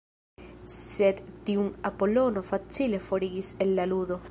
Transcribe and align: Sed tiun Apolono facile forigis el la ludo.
Sed 0.75 1.21
tiun 1.49 1.69
Apolono 1.91 2.45
facile 2.49 3.03
forigis 3.11 3.55
el 3.67 3.79
la 3.81 3.89
ludo. 3.93 4.19